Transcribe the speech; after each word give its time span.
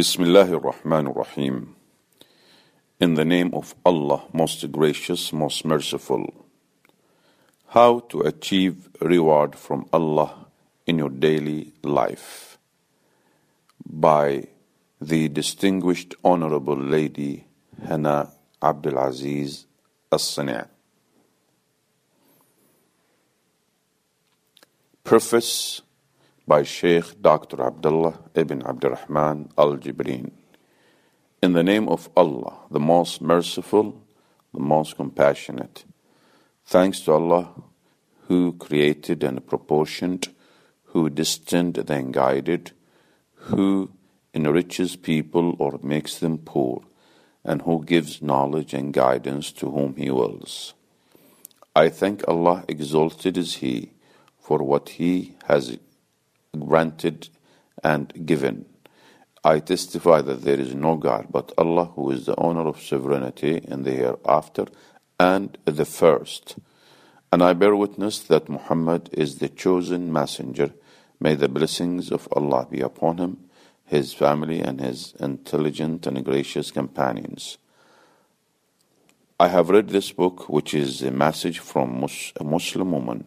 Bismillahir 0.00 0.62
Rahmanir 0.62 1.14
Rahim. 1.14 1.76
In 3.00 3.16
the 3.16 3.24
name 3.26 3.52
of 3.52 3.74
Allah, 3.84 4.22
most 4.32 4.72
gracious, 4.72 5.30
most 5.30 5.66
merciful. 5.66 6.24
How 7.66 8.00
to 8.08 8.22
achieve 8.22 8.88
reward 9.02 9.56
from 9.56 9.84
Allah 9.92 10.46
in 10.86 10.96
your 10.96 11.10
daily 11.10 11.74
life. 11.82 12.56
By 13.84 14.46
the 15.02 15.28
distinguished 15.28 16.14
Honorable 16.24 16.78
Lady 16.78 17.44
Hana 17.86 18.30
Abdul 18.62 18.96
Aziz 18.96 19.66
As-Sani'. 20.10 20.64
Preface 25.04 25.82
by 26.50 26.64
Sheikh 26.64 27.22
Dr. 27.22 27.62
Abdullah 27.62 28.18
ibn 28.34 28.62
Abdurrahman 28.66 29.50
al 29.56 29.76
Jibreen. 29.76 30.32
In 31.40 31.52
the 31.52 31.62
name 31.62 31.88
of 31.88 32.10
Allah, 32.16 32.66
the 32.72 32.80
most 32.80 33.22
merciful, 33.22 34.02
the 34.52 34.58
most 34.58 34.96
compassionate. 34.96 35.84
Thanks 36.66 37.02
to 37.02 37.12
Allah 37.12 37.52
who 38.26 38.54
created 38.54 39.22
and 39.22 39.46
proportioned, 39.46 40.26
who 40.86 41.08
destined 41.08 41.74
the 41.74 42.02
guided, 42.10 42.72
who 43.50 43.92
enriches 44.34 44.96
people 44.96 45.54
or 45.60 45.78
makes 45.84 46.18
them 46.18 46.36
poor, 46.36 46.82
and 47.44 47.62
who 47.62 47.84
gives 47.84 48.20
knowledge 48.20 48.74
and 48.74 48.92
guidance 48.92 49.52
to 49.52 49.70
whom 49.70 49.94
He 49.94 50.10
wills. 50.10 50.74
I 51.76 51.90
thank 51.90 52.26
Allah, 52.26 52.64
exalted 52.66 53.38
is 53.38 53.56
He, 53.62 53.92
for 54.40 54.58
what 54.58 54.88
He 54.98 55.36
has 55.46 55.78
granted 56.58 57.28
and 57.82 58.26
given. 58.26 58.66
I 59.42 59.60
testify 59.60 60.20
that 60.22 60.42
there 60.42 60.60
is 60.60 60.74
no 60.74 60.96
God 60.96 61.28
but 61.30 61.52
Allah 61.56 61.86
who 61.86 62.10
is 62.10 62.26
the 62.26 62.38
owner 62.38 62.66
of 62.66 62.82
sovereignty 62.82 63.56
in 63.56 63.84
the 63.84 63.92
hereafter 63.92 64.66
and 65.18 65.56
the 65.64 65.84
first. 65.84 66.56
And 67.32 67.42
I 67.42 67.54
bear 67.54 67.74
witness 67.74 68.18
that 68.20 68.48
Muhammad 68.48 69.08
is 69.12 69.38
the 69.38 69.48
chosen 69.48 70.12
messenger. 70.12 70.72
May 71.20 71.36
the 71.36 71.48
blessings 71.48 72.10
of 72.10 72.28
Allah 72.32 72.66
be 72.70 72.80
upon 72.80 73.18
him, 73.18 73.38
his 73.84 74.12
family, 74.12 74.60
and 74.60 74.80
his 74.80 75.14
intelligent 75.20 76.06
and 76.06 76.24
gracious 76.24 76.70
companions. 76.70 77.56
I 79.38 79.48
have 79.48 79.70
read 79.70 79.88
this 79.88 80.12
book, 80.12 80.50
which 80.50 80.74
is 80.74 81.02
a 81.02 81.10
message 81.10 81.60
from 81.60 82.06
a 82.38 82.44
Muslim 82.44 82.92
woman 82.92 83.24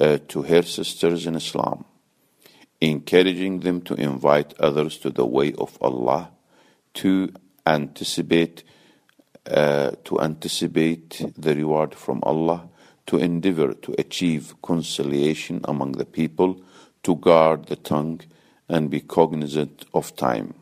uh, 0.00 0.18
to 0.28 0.42
her 0.42 0.62
sisters 0.62 1.26
in 1.26 1.36
Islam 1.36 1.84
encouraging 2.82 3.60
them 3.60 3.80
to 3.80 3.94
invite 3.94 4.58
others 4.58 4.98
to 4.98 5.10
the 5.10 5.24
way 5.24 5.52
of 5.54 5.78
Allah, 5.80 6.30
to 6.94 7.32
anticipate 7.64 8.64
uh, 9.48 9.90
to 10.04 10.20
anticipate 10.20 11.32
the 11.36 11.54
reward 11.54 11.94
from 11.94 12.20
Allah, 12.22 12.68
to 13.06 13.18
endeavor 13.18 13.74
to 13.74 13.94
achieve 13.98 14.54
conciliation 14.62 15.60
among 15.64 15.92
the 15.92 16.04
people, 16.04 16.60
to 17.02 17.16
guard 17.16 17.66
the 17.66 17.76
tongue, 17.76 18.20
and 18.68 18.88
be 18.88 19.00
cognizant 19.00 19.84
of 19.92 20.14
time. 20.14 20.54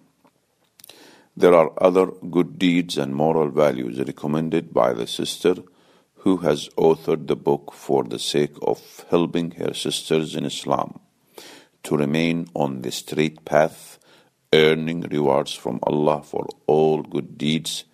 There 1.37 1.55
are 1.55 1.73
other 1.77 2.07
good 2.07 2.59
deeds 2.59 2.97
and 2.97 3.15
moral 3.15 3.49
values 3.49 3.99
recommended 3.99 4.73
by 4.73 4.95
the 4.95 5.07
sister 5.07 5.57
who 6.17 6.39
has 6.39 6.69
authored 6.71 7.27
the 7.27 7.37
book 7.37 7.73
for 7.73 8.05
the 8.05 8.19
sake 8.19 8.55
of 8.63 9.05
helping 9.11 9.53
her 9.53 9.75
sisters 9.75 10.35
in 10.35 10.45
Islam 10.45 11.01
to 11.83 11.97
remain 11.97 12.49
on 12.55 12.83
the 12.83 12.93
straight 12.93 13.45
path, 13.45 13.99
earning 14.53 15.03
rewards 15.03 15.55
from 15.55 15.79
Allah 15.83 16.23
for 16.23 16.47
all 16.67 17.03
good 17.03 17.39
deeds, 17.39 17.85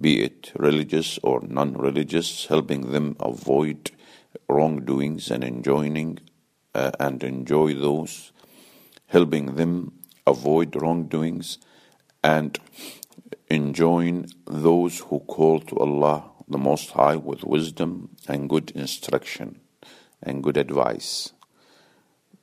be 0.00 0.22
it 0.22 0.52
religious 0.56 1.18
or 1.22 1.40
non 1.46 1.74
religious, 1.74 2.46
helping 2.46 2.92
them 2.92 3.16
avoid 3.20 3.90
wrongdoings 4.48 5.30
and 5.30 5.44
enjoying 5.44 6.18
uh, 6.74 6.90
and 6.98 7.22
enjoy 7.22 7.74
those, 7.74 8.32
helping 9.06 9.54
them 9.54 9.92
avoid 10.26 10.74
wrongdoings 10.74 11.58
and 12.22 12.58
enjoin 13.50 14.26
those 14.46 15.00
who 15.00 15.20
call 15.20 15.60
to 15.60 15.76
Allah 15.76 16.30
the 16.48 16.58
Most 16.58 16.90
High 16.90 17.16
with 17.16 17.44
wisdom 17.44 18.16
and 18.26 18.48
good 18.48 18.70
instruction 18.72 19.60
and 20.22 20.42
good 20.42 20.56
advice. 20.56 21.33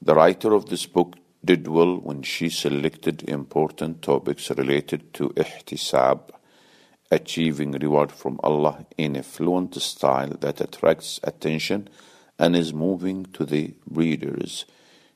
The 0.04 0.16
writer 0.16 0.54
of 0.54 0.66
this 0.66 0.88
book 0.88 1.16
did 1.46 1.68
well 1.68 1.96
when 1.96 2.24
she 2.24 2.50
selected 2.50 3.22
important 3.30 4.02
topics 4.02 4.50
related 4.50 5.14
to 5.14 5.30
ihtisab, 5.30 6.32
achieving 7.12 7.74
reward 7.74 8.12
from 8.12 8.40
Allah 8.42 8.88
in 8.98 9.16
a 9.16 9.22
fluent 9.22 9.80
style 9.80 10.36
that 10.40 10.60
attracts 10.60 11.20
attention 11.24 11.88
and 12.40 12.56
is 12.56 12.74
moving 12.74 13.26
to 13.34 13.46
the 13.46 13.76
readers. 13.88 14.66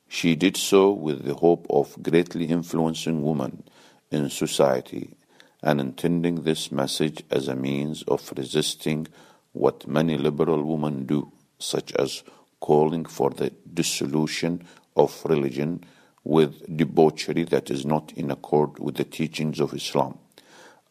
She 0.07 0.35
did 0.35 0.55
so 0.55 0.91
with 0.91 1.25
the 1.25 1.33
hope 1.33 1.65
of 1.67 2.03
greatly 2.03 2.45
influencing 2.45 3.23
women 3.23 3.63
in 4.11 4.29
society 4.29 5.15
and 5.63 5.81
intending 5.81 6.43
this 6.43 6.71
message 6.71 7.23
as 7.31 7.47
a 7.47 7.55
means 7.55 8.03
of 8.03 8.31
resisting 8.37 9.07
what 9.51 9.87
many 9.87 10.15
liberal 10.15 10.61
women 10.61 11.07
do, 11.07 11.31
such 11.57 11.91
as 11.93 12.21
calling 12.65 13.05
for 13.05 13.29
the 13.29 13.51
dissolution 13.71 14.65
of 14.95 15.23
religion 15.25 15.83
with 16.23 16.53
debauchery 16.75 17.43
that 17.43 17.69
is 17.69 17.85
not 17.85 18.11
in 18.13 18.31
accord 18.31 18.79
with 18.79 18.95
the 18.95 19.03
teachings 19.03 19.59
of 19.59 19.71
Islam. 19.71 20.17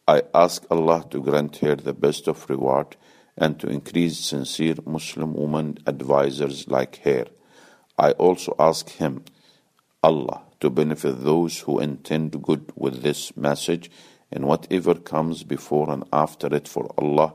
I 0.07 0.21
ask 0.33 0.63
Allah 0.71 1.05
to 1.09 1.21
grant 1.21 1.57
her 1.57 1.75
the 1.75 1.93
best 1.93 2.29
of 2.29 2.49
reward 2.49 2.95
and 3.37 3.59
to 3.59 3.67
increase 3.67 4.19
sincere 4.19 4.75
Muslim 4.85 5.33
women 5.33 5.77
advisors 5.85 6.65
like 6.69 7.01
her. 7.03 7.25
I 7.99 8.11
also 8.11 8.55
ask 8.57 8.87
Him, 8.91 9.25
Allah, 10.01 10.43
to 10.61 10.69
benefit 10.69 11.25
those 11.25 11.59
who 11.59 11.79
intend 11.79 12.41
good 12.41 12.71
with 12.77 13.01
this 13.03 13.35
message 13.35 13.91
and 14.31 14.45
whatever 14.45 14.95
comes 14.95 15.43
before 15.43 15.89
and 15.91 16.05
after 16.13 16.47
it 16.55 16.69
for 16.69 16.93
Allah 16.97 17.33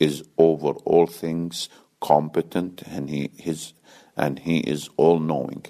is 0.00 0.24
over 0.38 0.70
all 0.86 1.06
things 1.06 1.68
competent 2.02 2.82
and 2.82 3.08
he 3.08 3.30
is 3.38 3.72
and 4.16 4.40
he 4.40 4.58
is 4.58 4.90
all 4.98 5.18
knowing. 5.18 5.64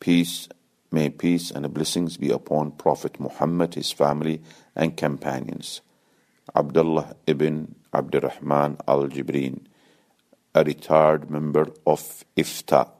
Peace, 0.00 0.48
may 0.90 1.08
peace 1.08 1.50
and 1.50 1.72
blessings 1.72 2.18
be 2.18 2.30
upon 2.30 2.72
Prophet 2.72 3.18
Muhammad, 3.18 3.74
his 3.74 3.92
family 3.92 4.42
and 4.74 4.96
companions. 4.96 5.80
Abdullah 6.54 7.16
ibn 7.26 7.76
Abdurrahman 7.94 8.76
al 8.86 9.06
Jibreen, 9.06 9.60
a 10.54 10.64
retired 10.64 11.30
member 11.30 11.68
of 11.86 12.24
IFTA. 12.36 12.90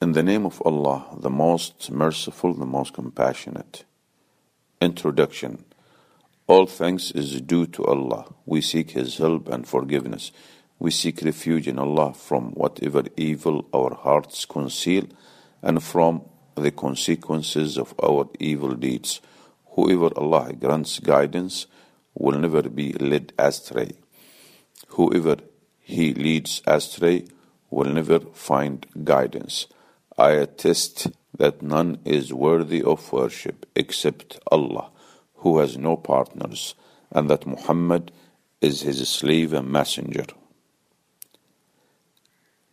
In 0.00 0.12
the 0.12 0.22
name 0.22 0.46
of 0.46 0.62
Allah, 0.64 1.06
the 1.18 1.30
most 1.30 1.90
merciful, 1.90 2.54
the 2.54 2.64
most 2.64 2.94
compassionate. 2.94 3.84
Introduction 4.80 5.64
All 6.48 6.64
thanks 6.64 7.10
is 7.10 7.42
due 7.42 7.66
to 7.66 7.84
Allah. 7.84 8.24
We 8.46 8.62
seek 8.62 8.92
His 8.92 9.18
help 9.18 9.50
and 9.50 9.68
forgiveness. 9.68 10.32
We 10.78 10.90
seek 10.90 11.20
refuge 11.20 11.68
in 11.68 11.78
Allah 11.78 12.14
from 12.14 12.52
whatever 12.52 13.02
evil 13.18 13.66
our 13.74 13.92
hearts 13.94 14.46
conceal 14.46 15.04
and 15.60 15.82
from 15.82 16.22
the 16.54 16.70
consequences 16.70 17.76
of 17.76 17.92
our 18.02 18.30
evil 18.40 18.74
deeds. 18.74 19.20
Whoever 19.72 20.08
Allah 20.16 20.54
grants 20.54 21.00
guidance 21.00 21.66
will 22.14 22.38
never 22.38 22.62
be 22.62 22.94
led 22.94 23.34
astray. 23.38 23.92
Whoever 24.96 25.36
He 25.80 26.14
leads 26.14 26.62
astray 26.66 27.26
will 27.70 27.92
never 27.92 28.20
find 28.20 28.86
guidance. 29.04 29.66
I 30.16 30.30
attest 30.30 31.08
that 31.36 31.60
none 31.60 31.98
is 32.06 32.32
worthy 32.32 32.82
of 32.82 33.12
worship 33.12 33.66
except 33.76 34.40
Allah, 34.50 34.92
who 35.38 35.58
has 35.58 35.76
no 35.76 35.96
partners, 35.96 36.74
and 37.10 37.30
that 37.30 37.46
Muhammad 37.46 38.12
is 38.60 38.82
his 38.82 39.08
slave 39.08 39.52
and 39.52 39.70
messenger. 39.70 40.26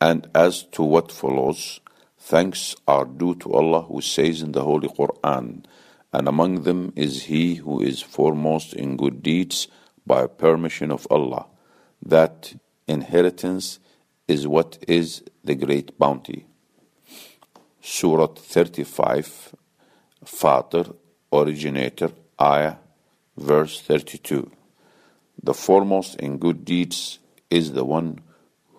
And 0.02 0.28
as 0.36 0.64
to 0.74 0.84
what 0.84 1.12
follows, 1.12 1.80
thanks 2.20 2.76
are 2.88 3.06
due 3.06 3.36
to 3.36 3.54
Allah 3.54 3.84
who 3.84 4.02
says 4.02 4.42
in 4.42 4.52
the 4.52 4.64
Holy 4.64 4.88
Quran, 4.88 5.66
and 6.12 6.28
among 6.28 6.64
them 6.64 6.94
is 6.96 7.24
he 7.24 7.56
who 7.56 7.82
is 7.82 8.02
foremost 8.02 8.74
in 8.74 8.98
good 8.98 9.22
deeds 9.22 9.68
by 10.06 10.28
permission 10.28 10.92
of 10.92 11.08
Allah. 11.10 11.48
That 12.02 12.56
inheritance 12.88 13.80
is 14.28 14.48
what 14.48 14.78
is 14.88 15.24
the 15.44 15.56
great 15.56 15.98
bounty. 15.98 16.46
Surah 17.82 18.28
35, 18.28 19.56
Fatir, 20.26 20.96
originator, 21.32 22.12
ayah, 22.42 22.76
verse 23.38 23.82
32. 23.82 24.52
The 25.42 25.54
foremost 25.54 26.16
in 26.16 26.38
good 26.38 26.66
deeds 26.66 27.20
is 27.50 27.74
the 27.74 27.86
one 27.86 28.20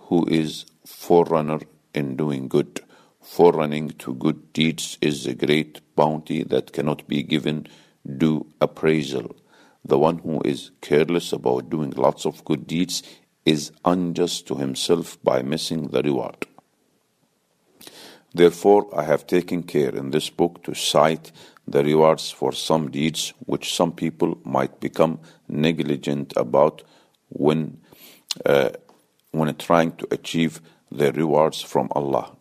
who 0.08 0.26
is 0.26 0.66
forerunner 0.84 1.60
in 1.94 2.16
doing 2.16 2.48
good, 2.48 2.80
forerunning 3.20 3.90
to 3.90 4.14
good 4.14 4.52
deeds 4.52 4.98
is 5.00 5.26
a 5.26 5.34
great 5.34 5.80
bounty 5.96 6.42
that 6.44 6.72
cannot 6.72 7.06
be 7.08 7.22
given 7.22 7.66
due 8.16 8.46
appraisal. 8.60 9.34
The 9.84 9.98
one 9.98 10.18
who 10.18 10.40
is 10.44 10.70
careless 10.80 11.32
about 11.32 11.70
doing 11.70 11.90
lots 11.90 12.26
of 12.26 12.44
good 12.44 12.66
deeds 12.66 13.02
is 13.44 13.72
unjust 13.84 14.46
to 14.48 14.56
himself 14.56 15.22
by 15.22 15.42
missing 15.42 15.88
the 15.88 16.02
reward. 16.02 16.46
Therefore, 18.34 18.88
I 18.94 19.04
have 19.04 19.26
taken 19.26 19.62
care 19.62 19.94
in 19.94 20.10
this 20.10 20.28
book 20.28 20.62
to 20.64 20.74
cite 20.74 21.32
the 21.66 21.82
rewards 21.82 22.30
for 22.30 22.52
some 22.52 22.90
deeds 22.90 23.32
which 23.46 23.74
some 23.74 23.92
people 23.92 24.38
might 24.44 24.80
become 24.80 25.18
negligent 25.48 26.32
about 26.36 26.82
when, 27.28 27.78
uh, 28.44 28.70
when 29.32 29.54
trying 29.56 29.92
to 29.92 30.06
achieve 30.10 30.60
the 30.90 31.12
rewards 31.12 31.60
from 31.62 31.88
Allah. 31.92 32.36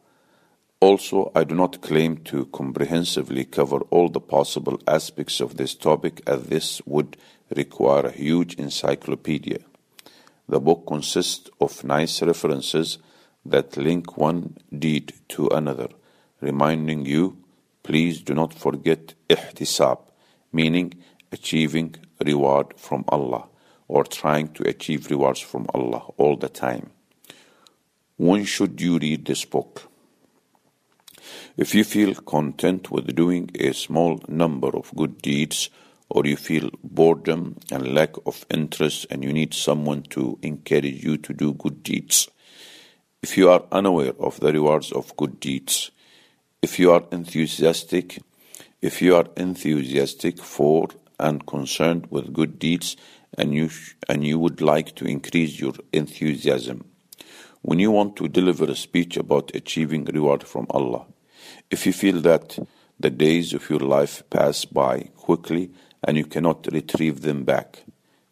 Also, 0.80 1.32
I 1.34 1.44
do 1.46 1.56
not 1.56 1.82
claim 1.82 2.18
to 2.26 2.46
comprehensively 2.48 3.46
cover 3.46 3.80
all 3.90 4.10
the 4.10 4.20
possible 4.20 4.80
aspects 4.88 5.40
of 5.40 5.58
this 5.58 5.74
topic, 5.74 6.22
as 6.28 6.44
this 6.44 6.82
would 6.86 7.18
require 7.56 8.08
a 8.08 8.12
huge 8.12 8.56
encyclopedia. 8.56 9.60
The 10.48 10.60
book 10.60 10.84
consists 10.86 11.50
of 11.60 11.84
nice 11.84 12.22
references 12.22 13.00
that 13.46 13.78
link 13.78 14.18
one 14.18 14.58
deed 14.78 15.14
to 15.30 15.48
another, 15.48 15.88
reminding 16.42 17.06
you, 17.06 17.38
please 17.86 18.22
do 18.22 18.34
not 18.34 18.52
forget 18.52 19.14
ihtisab, 19.30 20.00
meaning 20.52 20.92
achieving 21.32 21.96
reward 22.26 22.74
from 22.78 23.06
Allah 23.10 23.48
or 23.88 24.04
trying 24.04 24.48
to 24.54 24.68
achieve 24.68 25.12
rewards 25.12 25.40
from 25.40 25.68
Allah 25.72 26.04
all 26.18 26.36
the 26.36 26.50
time. 26.50 26.90
When 28.18 28.44
should 28.44 28.82
you 28.82 28.98
read 28.98 29.26
this 29.26 29.46
book? 29.46 29.88
If 31.58 31.76
you 31.76 31.84
feel 31.84 32.16
content 32.16 32.90
with 32.90 33.16
doing 33.16 33.52
a 33.54 33.72
small 33.74 34.20
number 34.28 34.76
of 34.76 34.92
good 34.96 35.22
deeds, 35.22 35.70
or 36.10 36.26
you 36.26 36.38
feel 36.38 36.70
boredom 36.84 37.58
and 37.72 37.94
lack 37.94 38.16
of 38.26 38.46
interest 38.50 39.08
and 39.10 39.24
you 39.24 39.34
need 39.34 39.54
someone 39.54 40.02
to 40.04 40.40
encourage 40.42 41.04
you 41.04 41.18
to 41.18 41.34
do 41.34 41.54
good 41.54 41.84
deeds, 41.84 42.30
if 43.22 43.38
you 43.38 43.50
are 43.50 43.64
unaware 43.72 44.14
of 44.20 44.40
the 44.40 44.52
rewards 44.52 44.92
of 44.92 45.16
good 45.18 45.40
deeds, 45.40 45.92
if 46.66 46.80
you 46.80 46.92
are 46.92 47.04
enthusiastic, 47.12 48.20
if 48.82 49.00
you 49.00 49.16
are 49.16 49.28
enthusiastic 49.38 50.40
for 50.40 50.88
and 51.20 51.46
concerned 51.46 52.08
with 52.10 52.34
good 52.34 52.58
deeds 52.58 52.98
and 53.38 53.54
you 53.54 53.70
and 54.10 54.26
you 54.26 54.40
would 54.40 54.62
like 54.62 54.96
to 54.96 55.06
increase 55.06 55.60
your 55.60 55.74
enthusiasm 55.94 56.84
when 57.62 57.80
you 57.80 57.92
want 57.92 58.16
to 58.16 58.28
deliver 58.28 58.66
a 58.66 58.76
speech 58.76 59.16
about 59.18 59.56
achieving 59.60 60.06
reward 60.06 60.44
from 60.44 60.66
Allah 60.70 61.06
if 61.70 61.86
you 61.86 61.94
feel 61.94 62.20
that 62.22 62.58
the 63.00 63.10
days 63.10 63.54
of 63.54 63.70
your 63.70 63.84
life 63.98 64.24
pass 64.30 64.66
by 64.66 64.96
quickly 65.16 65.72
and 66.04 66.18
you 66.18 66.26
cannot 66.26 66.68
retrieve 66.72 67.22
them 67.22 67.44
back 67.44 67.84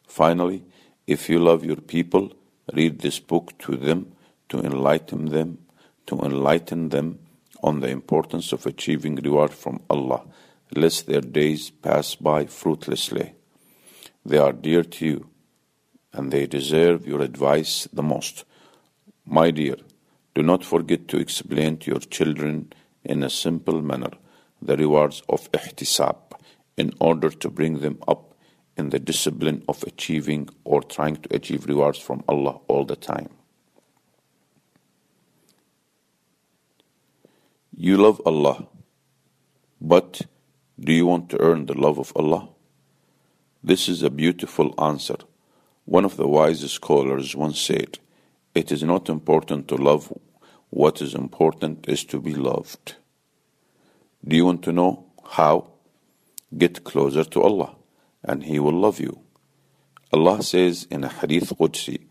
finally 0.07 0.63
if 1.07 1.29
you 1.29 1.39
love 1.39 1.63
your 1.63 1.81
people 1.95 2.31
read 2.73 2.99
this 2.99 3.19
book 3.19 3.57
to 3.59 3.75
them 3.75 4.11
to 4.49 4.59
enlighten 4.59 5.25
them, 5.25 5.57
to 6.07 6.19
enlighten 6.19 6.89
them 6.89 7.19
on 7.63 7.79
the 7.79 7.89
importance 7.89 8.51
of 8.51 8.65
achieving 8.65 9.15
reward 9.15 9.53
from 9.53 9.81
Allah, 9.89 10.25
lest 10.75 11.07
their 11.07 11.21
days 11.21 11.69
pass 11.69 12.15
by 12.15 12.45
fruitlessly. 12.45 13.33
They 14.25 14.37
are 14.37 14.53
dear 14.53 14.83
to 14.83 15.05
you, 15.05 15.29
and 16.11 16.31
they 16.31 16.45
deserve 16.45 17.07
your 17.07 17.21
advice 17.21 17.87
the 17.93 18.03
most. 18.03 18.45
My 19.25 19.51
dear, 19.51 19.77
do 20.35 20.43
not 20.43 20.65
forget 20.65 21.07
to 21.09 21.17
explain 21.17 21.77
to 21.77 21.91
your 21.91 21.99
children 21.99 22.73
in 23.03 23.23
a 23.23 23.29
simple 23.29 23.81
manner 23.81 24.11
the 24.61 24.77
rewards 24.77 25.21
of 25.29 25.51
ihtisab 25.51 26.17
in 26.77 26.93
order 26.99 27.29
to 27.29 27.49
bring 27.49 27.79
them 27.79 27.99
up 28.07 28.33
in 28.77 28.89
the 28.89 28.99
discipline 28.99 29.63
of 29.67 29.83
achieving 29.83 30.49
or 30.63 30.81
trying 30.81 31.15
to 31.17 31.35
achieve 31.35 31.67
rewards 31.67 31.99
from 31.99 32.23
Allah 32.27 32.59
all 32.67 32.85
the 32.85 32.95
time. 32.95 33.29
You 37.85 37.97
love 37.97 38.21
Allah, 38.25 38.65
but 39.81 40.21
do 40.79 40.93
you 40.93 41.05
want 41.05 41.29
to 41.31 41.41
earn 41.41 41.65
the 41.65 41.73
love 41.73 41.99
of 41.99 42.13
Allah? 42.15 42.47
This 43.61 43.89
is 43.89 44.03
a 44.03 44.09
beautiful 44.09 44.73
answer. 44.81 45.17
One 45.83 46.05
of 46.05 46.15
the 46.15 46.25
wisest 46.25 46.75
scholars 46.75 47.35
once 47.35 47.59
said, 47.59 47.99
It 48.55 48.71
is 48.71 48.83
not 48.83 49.09
important 49.09 49.67
to 49.67 49.75
love, 49.75 50.17
what 50.69 51.01
is 51.01 51.13
important 51.13 51.89
is 51.89 52.05
to 52.05 52.21
be 52.21 52.33
loved. 52.33 52.95
Do 54.25 54.37
you 54.37 54.45
want 54.45 54.63
to 54.63 54.71
know 54.71 55.03
how? 55.31 55.67
Get 56.57 56.85
closer 56.85 57.25
to 57.25 57.41
Allah, 57.41 57.75
and 58.23 58.45
He 58.45 58.59
will 58.59 58.79
love 58.79 59.01
you. 59.01 59.19
Allah 60.13 60.41
says 60.41 60.87
in 60.89 61.03
a 61.03 61.09
Hadith 61.09 61.49
Qudsi, 61.49 62.05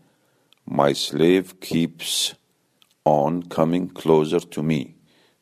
My 0.67 0.93
slave 0.93 1.59
keeps 1.59 2.35
on 3.05 3.41
coming 3.41 3.89
closer 3.89 4.39
to 4.39 4.61
me 4.61 4.97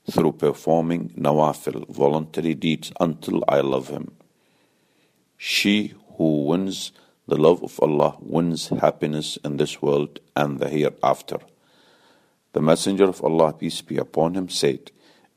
through 0.10 0.34
performing 0.34 1.10
nawafil, 1.10 1.88
voluntary 1.90 2.56
deeds, 2.56 2.92
until 3.00 3.44
I 3.48 3.62
love 3.62 3.90
him. 3.90 4.12
She 5.38 5.94
who 6.18 6.46
wins 6.46 6.92
the 7.28 7.38
love 7.38 7.64
of 7.64 7.80
Allah 7.80 8.18
wins 8.20 8.70
happiness 8.70 9.38
in 9.46 9.58
this 9.58 9.82
world 9.82 10.20
and 10.36 10.60
the 10.60 10.70
hereafter. 10.70 11.38
The 12.54 12.62
Messenger 12.62 13.06
of 13.06 13.24
Allah, 13.24 13.54
peace 13.54 13.82
be 13.82 13.98
upon 13.98 14.36
him, 14.36 14.50
said, 14.50 14.92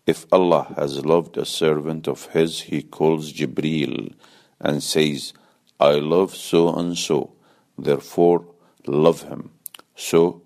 If 0.06 0.26
Allah 0.32 0.74
has 0.76 1.04
loved 1.04 1.36
a 1.36 1.44
servant 1.44 2.08
of 2.08 2.26
his, 2.26 2.62
he 2.62 2.82
calls 2.82 3.32
Jibreel 3.32 4.14
and 4.60 4.82
says, 4.82 5.34
I 5.78 5.92
love 5.92 6.34
so 6.34 6.74
and 6.74 6.98
so, 6.98 7.34
therefore 7.78 8.46
love 8.86 9.22
him. 9.22 9.50
So 9.94 10.42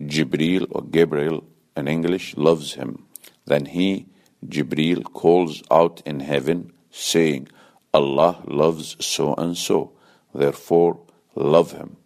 Jibreel 0.00 0.66
or 0.70 0.82
Gabriel 0.82 1.44
in 1.76 1.88
English 1.88 2.36
loves 2.36 2.74
him. 2.74 3.06
Then 3.46 3.66
he, 3.66 4.06
Jibril, 4.46 5.04
calls 5.04 5.62
out 5.70 6.02
in 6.04 6.20
heaven, 6.20 6.72
saying, 6.90 7.48
Allah 7.94 8.42
loves 8.46 8.96
so 9.04 9.34
and 9.34 9.56
so, 9.56 9.92
therefore 10.34 11.00
love 11.34 11.72
him, 11.72 11.96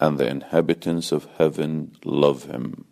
and 0.00 0.18
the 0.18 0.28
inhabitants 0.28 1.12
of 1.12 1.28
heaven 1.38 1.96
love 2.04 2.44
him. 2.44 2.84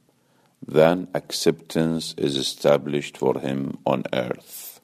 Then 0.66 1.08
acceptance 1.14 2.14
is 2.16 2.36
established 2.36 3.16
for 3.18 3.38
him 3.38 3.78
on 3.84 4.04
earth. 4.12 4.80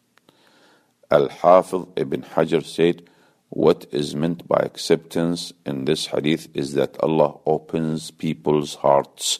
Al 1.10 1.28
Hafiz 1.28 1.86
ibn 1.96 2.22
Hajar 2.22 2.64
said, 2.64 3.02
What 3.50 3.86
is 3.92 4.14
meant 4.14 4.48
by 4.48 4.60
acceptance 4.64 5.52
in 5.66 5.84
this 5.84 6.06
hadith 6.06 6.48
is 6.54 6.72
that 6.72 6.96
Allah 7.02 7.38
opens 7.44 8.10
people's 8.10 8.76
hearts 8.76 9.38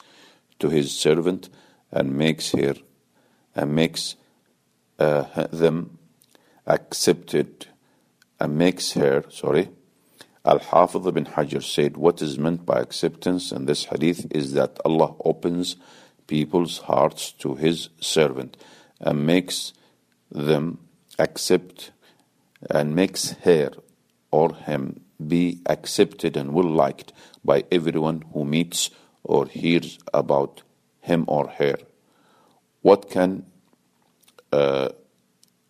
to 0.59 0.69
His 0.69 0.95
servant 0.95 1.49
and 1.93 2.17
makes 2.17 2.53
her 2.53 2.75
and 3.55 3.75
makes 3.75 4.17
uh, 4.99 5.47
them 5.53 5.99
accepted 6.67 7.67
and 8.41 8.57
makes 8.57 8.93
her, 8.93 9.25
sorry, 9.31 9.69
Al-Hafiz 10.45 11.07
ibn 11.07 11.27
Hajar 11.27 11.63
said, 11.63 11.97
what 11.97 12.21
is 12.21 12.39
meant 12.39 12.67
by 12.67 12.81
acceptance 12.81 13.53
in 13.53 13.67
this 13.67 13.85
hadith 13.85 14.27
is 14.33 14.55
that 14.55 14.81
Allah 14.85 15.15
opens 15.25 15.77
people's 16.27 16.79
hearts 16.79 17.31
to 17.33 17.55
His 17.55 17.91
servant 18.01 18.57
and 19.01 19.25
makes 19.27 19.73
them 20.31 20.79
accept 21.19 21.93
and 22.71 22.95
makes 22.97 23.33
her 23.45 23.71
or 24.31 24.55
him 24.55 25.01
be 25.25 25.61
accepted 25.67 26.37
and 26.37 26.53
well 26.53 26.71
liked 26.71 27.13
by 27.45 27.65
everyone 27.71 28.25
who 28.33 28.45
meets 28.45 28.91
or 29.23 29.47
hears 29.47 29.99
about 30.13 30.63
him 31.03 31.25
or 31.29 31.49
her 31.59 31.77
what 32.83 33.09
can 33.11 33.47
uh, 34.53 34.89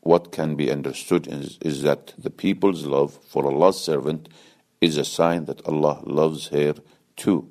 what 0.01 0.33
can 0.33 0.57
be 0.57 0.71
understood 0.71 1.29
is, 1.29 1.59
is 1.61 1.83
that 1.83 2.13
the 2.19 2.31
people's 2.31 2.85
love 2.87 3.19
for 3.25 3.47
Allah's 3.47 3.81
servant 3.81 4.29
is 4.81 4.97
a 4.97 5.05
sign 5.05 5.45
that 5.45 5.65
Allah 5.65 6.03
loves 6.05 6.49
her 6.49 6.75
too, 7.17 7.49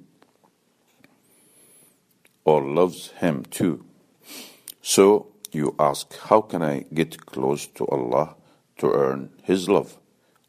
or 2.44 2.62
loves 2.62 3.12
him 3.12 3.46
too. 3.46 3.86
So 4.82 5.28
you 5.54 5.76
ask, 5.80 6.14
how 6.18 6.42
can 6.42 6.62
I 6.62 6.86
get 6.94 7.26
close 7.26 7.68
to 7.68 7.88
Allah 7.88 8.36
to 8.80 8.92
earn 8.92 9.30
His 9.44 9.70
love? 9.70 9.98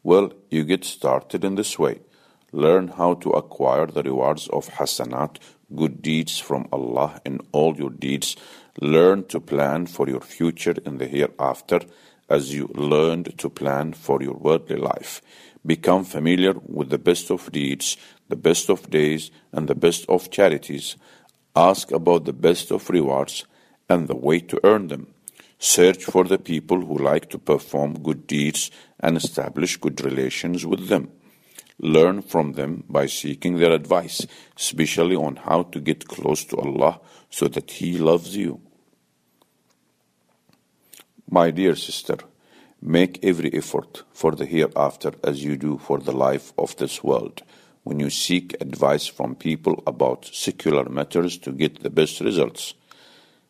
Well, 0.01 0.33
you 0.49 0.65
get 0.65 0.83
started 0.83 1.45
in 1.45 1.55
this 1.55 1.79
way. 1.79 2.01
Learn 2.51 2.89
how 2.89 3.13
to 3.15 3.29
acquire 3.31 3.87
the 3.87 4.03
rewards 4.03 4.47
of 4.49 4.67
hasanat, 4.69 5.37
good 5.75 6.01
deeds 6.01 6.39
from 6.39 6.67
Allah 6.71 7.21
in 7.25 7.39
all 7.51 7.75
your 7.75 7.89
deeds 7.89 8.35
Learn 8.81 9.25
to 9.25 9.39
plan 9.39 9.85
for 9.85 10.09
your 10.09 10.21
future 10.21 10.75
in 10.83 10.97
the 10.97 11.05
hereafter 11.05 11.81
as 12.27 12.53
you 12.55 12.71
learned 12.73 13.37
to 13.37 13.49
plan 13.49 13.93
for 13.93 14.23
your 14.23 14.33
worldly 14.33 14.77
life. 14.77 15.21
Become 15.63 16.05
familiar 16.05 16.53
with 16.53 16.89
the 16.89 16.97
best 16.97 17.29
of 17.29 17.51
deeds, 17.51 17.97
the 18.29 18.35
best 18.35 18.69
of 18.69 18.89
days, 18.89 19.29
and 19.51 19.67
the 19.67 19.75
best 19.75 20.05
of 20.09 20.31
charities. 20.31 20.97
Ask 21.55 21.91
about 21.91 22.25
the 22.25 22.33
best 22.33 22.71
of 22.71 22.89
rewards 22.89 23.45
and 23.87 24.07
the 24.07 24.15
way 24.15 24.39
to 24.39 24.59
earn 24.63 24.87
them. 24.87 25.13
Search 25.59 26.03
for 26.03 26.23
the 26.23 26.39
people 26.39 26.81
who 26.81 26.97
like 26.97 27.29
to 27.29 27.37
perform 27.37 28.01
good 28.01 28.25
deeds 28.25 28.71
and 28.99 29.15
establish 29.15 29.77
good 29.77 30.03
relations 30.03 30.65
with 30.65 30.87
them. 30.87 31.11
Learn 31.83 32.21
from 32.21 32.53
them 32.53 32.85
by 32.87 33.07
seeking 33.07 33.57
their 33.57 33.73
advice, 33.73 34.25
especially 34.55 35.17
on 35.17 35.35
how 35.35 35.63
to 35.63 35.81
get 35.81 36.07
close 36.07 36.45
to 36.45 36.55
Allah 36.55 37.01
so 37.29 37.49
that 37.49 37.71
He 37.71 37.97
loves 37.97 38.37
you. 38.37 38.61
My 41.29 41.51
dear 41.51 41.75
sister, 41.75 42.19
make 42.81 43.19
every 43.21 43.53
effort 43.53 44.03
for 44.13 44.31
the 44.31 44.45
hereafter 44.45 45.11
as 45.25 45.43
you 45.43 45.57
do 45.57 45.77
for 45.77 45.99
the 45.99 46.13
life 46.13 46.53
of 46.57 46.73
this 46.77 47.03
world 47.03 47.43
when 47.83 47.99
you 47.99 48.09
seek 48.09 48.55
advice 48.61 49.05
from 49.05 49.35
people 49.35 49.83
about 49.85 50.29
secular 50.31 50.87
matters 50.87 51.37
to 51.39 51.51
get 51.51 51.83
the 51.83 51.89
best 51.89 52.21
results. 52.21 52.75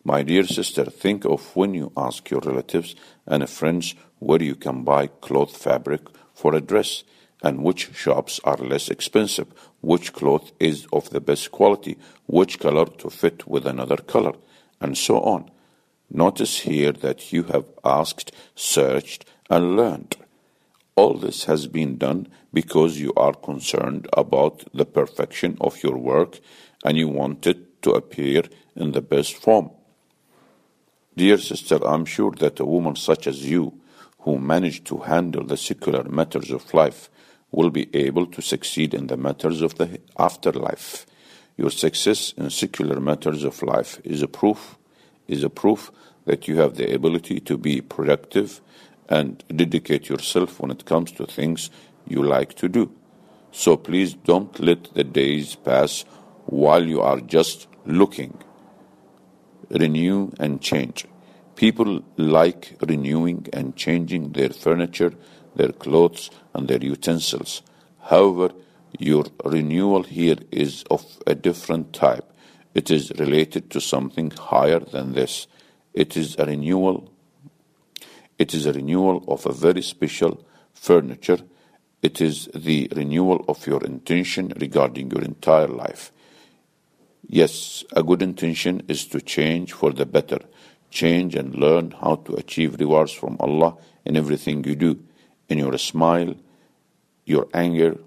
My 0.03 0.23
dear 0.23 0.45
sister, 0.45 0.85
think 0.85 1.23
of 1.23 1.55
when 1.55 1.75
you 1.75 1.91
ask 1.95 2.31
your 2.31 2.41
relatives 2.41 2.95
and 3.27 3.47
friends 3.47 3.93
where 4.17 4.41
you 4.41 4.55
can 4.55 4.83
buy 4.83 5.05
cloth 5.05 5.55
fabric 5.55 6.01
for 6.33 6.55
a 6.55 6.61
dress 6.61 7.03
and 7.43 7.61
which 7.61 7.93
shops 7.93 8.39
are 8.45 8.57
less 8.57 8.89
expensive, 8.89 9.47
which 9.81 10.13
cloth 10.13 10.51
is 10.59 10.87
of 10.93 11.09
the 11.09 11.19
best 11.19 11.51
quality, 11.51 11.97
which 12.25 12.57
color 12.57 12.85
to 12.85 13.09
fit 13.09 13.45
with 13.45 13.67
another 13.67 13.97
color, 13.97 14.33
and 14.79 14.97
so 14.97 15.19
on. 15.19 15.51
Notice 16.09 16.59
here 16.59 16.93
that 16.93 17.33
you 17.33 17.43
have 17.43 17.65
asked, 17.83 18.31
searched, 18.55 19.25
and 19.49 19.75
learned. 19.75 20.15
All 20.95 21.15
this 21.15 21.45
has 21.45 21.67
been 21.67 21.97
done 21.97 22.27
because 22.53 22.99
you 22.99 23.13
are 23.17 23.33
concerned 23.33 24.07
about 24.13 24.63
the 24.73 24.85
perfection 24.85 25.57
of 25.59 25.81
your 25.83 25.97
work 25.97 26.39
and 26.85 26.97
you 26.97 27.07
want 27.07 27.45
it 27.47 27.81
to 27.81 27.91
appear 27.91 28.43
in 28.75 28.91
the 28.91 29.01
best 29.01 29.35
form. 29.35 29.71
Dear 31.15 31.37
sister, 31.37 31.79
I'm 31.85 32.05
sure 32.05 32.31
that 32.39 32.59
a 32.59 32.65
woman 32.65 32.95
such 32.95 33.27
as 33.27 33.45
you, 33.49 33.79
who 34.19 34.37
managed 34.37 34.85
to 34.85 34.99
handle 34.99 35.43
the 35.43 35.57
secular 35.57 36.03
matters 36.03 36.49
of 36.51 36.73
life, 36.73 37.09
will 37.53 37.69
be 37.69 37.87
able 37.95 38.25
to 38.25 38.41
succeed 38.41 38.93
in 38.93 39.07
the 39.07 39.17
matters 39.17 39.61
of 39.61 39.75
the 39.75 39.99
afterlife. 40.17 41.05
Your 41.55 41.69
success 41.69 42.33
in 42.35 42.49
secular 42.49 42.99
matters 42.99 43.43
of 43.43 43.61
life 43.61 44.01
is 44.03 44.21
a 44.21 44.27
proof 44.27 44.77
is 45.27 45.43
a 45.43 45.49
proof 45.49 45.91
that 46.25 46.47
you 46.47 46.57
have 46.57 46.75
the 46.75 46.93
ability 46.93 47.39
to 47.41 47.57
be 47.57 47.81
productive 47.81 48.61
and 49.09 49.43
dedicate 49.53 50.09
yourself 50.09 50.59
when 50.59 50.71
it 50.71 50.85
comes 50.85 51.11
to 51.11 51.25
things 51.25 51.69
you 52.07 52.23
like 52.23 52.53
to 52.55 52.67
do. 52.67 52.91
So 53.51 53.77
please 53.77 54.13
don't 54.13 54.57
let 54.59 54.93
the 54.93 55.03
days 55.03 55.55
pass 55.55 56.05
while 56.45 56.83
you 56.83 57.01
are 57.01 57.19
just 57.19 57.67
looking. 57.85 58.37
Renew 59.69 60.31
and 60.39 60.61
change. 60.61 61.05
People 61.55 62.03
like 62.17 62.75
renewing 62.81 63.47
and 63.53 63.75
changing 63.75 64.31
their 64.31 64.49
furniture 64.49 65.13
their 65.55 65.71
clothes, 65.71 66.29
and 66.53 66.67
their 66.67 66.83
utensils. 66.83 67.61
However, 68.01 68.53
your 68.99 69.25
renewal 69.43 70.03
here 70.03 70.37
is 70.51 70.83
of 70.89 71.05
a 71.25 71.35
different 71.35 71.93
type. 71.93 72.31
It 72.73 72.91
is 72.91 73.11
related 73.17 73.69
to 73.71 73.81
something 73.81 74.31
higher 74.31 74.79
than 74.79 75.13
this. 75.13 75.47
It 75.93 76.17
is 76.17 76.35
a 76.37 76.45
renewal. 76.45 77.11
It 78.37 78.53
is 78.53 78.65
a 78.65 78.73
renewal 78.73 79.23
of 79.27 79.45
a 79.45 79.53
very 79.53 79.81
special 79.81 80.45
furniture. 80.73 81.39
It 82.01 82.19
is 82.19 82.49
the 82.53 82.91
renewal 82.95 83.45
of 83.47 83.65
your 83.67 83.83
intention 83.83 84.53
regarding 84.59 85.11
your 85.11 85.23
entire 85.23 85.67
life. 85.67 86.11
Yes, 87.27 87.83
a 87.95 88.03
good 88.03 88.21
intention 88.21 88.83
is 88.87 89.05
to 89.07 89.21
change 89.21 89.71
for 89.71 89.91
the 89.91 90.05
better. 90.05 90.39
Change 90.89 91.35
and 91.35 91.55
learn 91.55 91.91
how 91.91 92.15
to 92.15 92.35
achieve 92.35 92.79
rewards 92.79 93.13
from 93.13 93.37
Allah 93.39 93.77
in 94.05 94.17
everything 94.17 94.63
you 94.65 94.75
do 94.75 94.99
in 95.49 95.57
your 95.57 95.77
smile, 95.77 96.35
your 97.25 97.47
anger, 97.53 97.97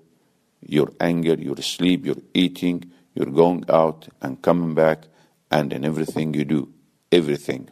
your 0.61 0.93
anger, 1.01 1.35
your 1.35 1.57
sleep, 1.57 2.05
your 2.05 2.17
eating, 2.35 2.91
your 3.15 3.27
going 3.27 3.65
out 3.69 4.09
and 4.21 4.43
coming 4.43 4.75
back, 4.75 5.05
and 5.51 5.73
in 5.73 5.85
everything 5.85 6.35
you 6.35 6.45
do, 6.45 6.69
everything. 7.13 7.69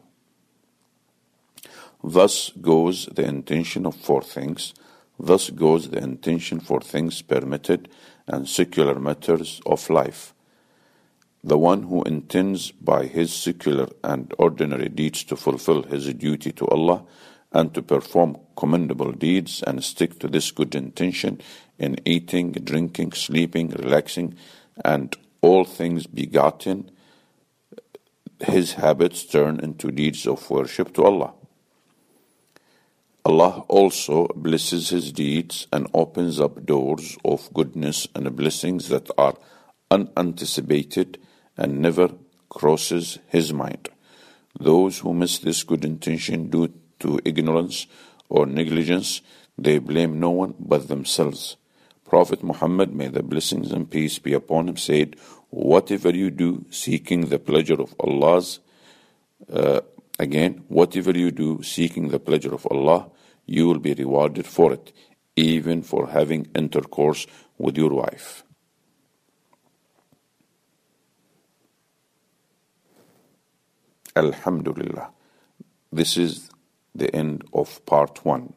Thus 2.02 2.50
goes 2.60 3.06
the 3.06 3.24
intention 3.24 3.86
of 3.86 3.96
four 3.96 4.22
things. 4.22 4.74
Thus 5.18 5.50
goes 5.50 5.88
the 5.88 5.98
intention 5.98 6.60
for 6.60 6.80
things 6.80 7.22
permitted 7.22 7.88
and 8.26 8.48
secular 8.48 8.98
matters 8.98 9.60
of 9.64 9.88
life. 9.88 10.34
The 11.42 11.58
one 11.58 11.84
who 11.84 12.02
intends 12.04 12.70
by 12.70 13.06
his 13.06 13.32
secular 13.32 13.88
and 14.02 14.32
ordinary 14.38 14.88
deeds 14.88 15.24
to 15.24 15.36
fulfill 15.36 15.82
his 15.82 16.12
duty 16.14 16.52
to 16.52 16.66
Allah 16.68 17.04
and 17.54 17.72
to 17.72 17.80
perform 17.80 18.36
commendable 18.56 19.12
deeds 19.12 19.62
and 19.62 19.82
stick 19.82 20.18
to 20.18 20.28
this 20.28 20.50
good 20.50 20.74
intention 20.74 21.40
in 21.78 21.96
eating, 22.04 22.52
drinking, 22.52 23.12
sleeping, 23.12 23.68
relaxing, 23.70 24.34
and 24.84 25.16
all 25.40 25.64
things 25.64 26.06
begotten, 26.06 26.90
his 28.40 28.74
habits 28.74 29.24
turn 29.24 29.60
into 29.60 29.92
deeds 29.92 30.26
of 30.26 30.50
worship 30.50 30.92
to 30.94 31.04
Allah. 31.04 31.32
Allah 33.24 33.64
also 33.68 34.26
blesses 34.34 34.90
his 34.90 35.12
deeds 35.12 35.66
and 35.72 35.88
opens 35.94 36.40
up 36.40 36.66
doors 36.66 37.16
of 37.24 37.52
goodness 37.54 38.06
and 38.14 38.36
blessings 38.36 38.88
that 38.88 39.08
are 39.16 39.34
unanticipated 39.90 41.18
and 41.56 41.80
never 41.80 42.10
crosses 42.48 43.18
his 43.28 43.52
mind. 43.52 43.88
Those 44.58 44.98
who 44.98 45.14
miss 45.14 45.38
this 45.38 45.62
good 45.62 45.84
intention 45.84 46.50
due 46.50 46.72
to 47.00 47.20
ignorance 47.24 47.86
or 48.28 48.46
negligence, 48.46 49.20
they 49.56 49.78
blame 49.78 50.18
no 50.18 50.30
one 50.30 50.54
but 50.58 50.88
themselves. 50.88 51.56
Prophet 52.04 52.42
Muhammad, 52.42 52.94
may 52.94 53.08
the 53.08 53.22
blessings 53.22 53.72
and 53.72 53.90
peace 53.90 54.18
be 54.18 54.32
upon 54.32 54.68
him, 54.68 54.76
said, 54.76 55.16
Whatever 55.50 56.10
you 56.10 56.30
do 56.30 56.66
seeking 56.70 57.26
the 57.26 57.38
pleasure 57.38 57.80
of 57.80 57.94
Allah's, 58.00 58.60
uh, 59.52 59.80
again, 60.18 60.64
whatever 60.68 61.16
you 61.16 61.30
do 61.30 61.62
seeking 61.62 62.08
the 62.08 62.18
pleasure 62.18 62.52
of 62.52 62.66
Allah, 62.70 63.10
you 63.46 63.68
will 63.68 63.78
be 63.78 63.94
rewarded 63.94 64.46
for 64.46 64.72
it, 64.72 64.92
even 65.36 65.82
for 65.82 66.08
having 66.08 66.48
intercourse 66.54 67.26
with 67.58 67.76
your 67.76 67.90
wife. 67.90 68.42
Alhamdulillah. 74.16 75.10
This 75.92 76.16
is 76.16 76.50
the 76.94 77.14
end 77.14 77.44
of 77.52 77.84
part 77.86 78.24
one. 78.24 78.54